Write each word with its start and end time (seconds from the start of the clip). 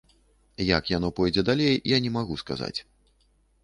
Як 0.77 0.89
яно 0.93 1.11
пойдзе 1.21 1.45
далей, 1.51 1.79
я 1.95 2.03
не 2.09 2.15
магу 2.19 2.43
сказаць. 2.47 2.77